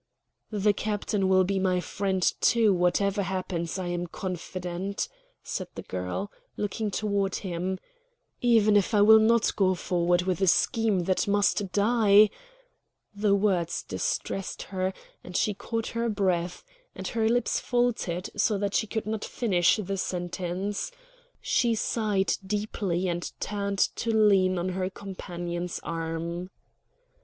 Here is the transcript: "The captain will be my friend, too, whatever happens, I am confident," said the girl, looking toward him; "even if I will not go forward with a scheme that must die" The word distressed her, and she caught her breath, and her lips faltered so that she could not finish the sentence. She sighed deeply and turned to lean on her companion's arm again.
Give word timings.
"The 0.49 0.73
captain 0.73 1.29
will 1.29 1.43
be 1.43 1.59
my 1.59 1.79
friend, 1.79 2.23
too, 2.41 2.73
whatever 2.73 3.21
happens, 3.21 3.77
I 3.77 3.89
am 3.89 4.07
confident," 4.07 5.07
said 5.43 5.67
the 5.75 5.83
girl, 5.83 6.31
looking 6.57 6.89
toward 6.89 7.35
him; 7.35 7.77
"even 8.41 8.75
if 8.75 8.95
I 8.95 9.01
will 9.03 9.19
not 9.19 9.55
go 9.55 9.75
forward 9.75 10.23
with 10.23 10.41
a 10.41 10.47
scheme 10.47 11.01
that 11.03 11.27
must 11.27 11.71
die" 11.71 12.31
The 13.15 13.35
word 13.35 13.69
distressed 13.87 14.63
her, 14.63 14.91
and 15.23 15.37
she 15.37 15.53
caught 15.53 15.89
her 15.89 16.09
breath, 16.09 16.63
and 16.95 17.07
her 17.09 17.29
lips 17.29 17.59
faltered 17.59 18.31
so 18.35 18.57
that 18.57 18.73
she 18.73 18.87
could 18.87 19.05
not 19.05 19.23
finish 19.23 19.75
the 19.79 19.97
sentence. 19.97 20.89
She 21.41 21.75
sighed 21.75 22.37
deeply 22.43 23.07
and 23.07 23.31
turned 23.39 23.77
to 23.97 24.09
lean 24.09 24.57
on 24.57 24.69
her 24.69 24.89
companion's 24.89 25.79
arm 25.83 26.25
again. 26.25 26.49